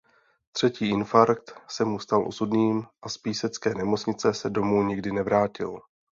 Třetí 0.51 0.89
infarkt 0.89 1.53
se 1.67 1.85
mu 1.85 1.99
stal 1.99 2.27
osudným 2.27 2.83
a 3.01 3.09
z 3.09 3.17
písecké 3.17 3.75
nemocnice 3.75 4.33
se 4.33 4.49
domů 4.49 4.83
nikdy 4.83 5.11
nevrátil. 5.11 5.79